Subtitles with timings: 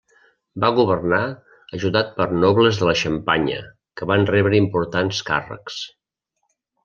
[0.61, 1.19] Va governar
[1.79, 3.59] ajudat per nobles de la Xampanya,
[4.01, 5.77] que van rebre importants càrrecs.